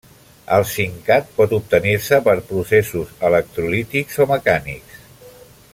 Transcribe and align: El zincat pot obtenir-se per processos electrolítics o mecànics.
El 0.55 0.63
zincat 0.69 1.27
pot 1.35 1.53
obtenir-se 1.57 2.19
per 2.29 2.35
processos 2.47 3.13
electrolítics 3.31 4.19
o 4.27 4.29
mecànics. 4.33 4.99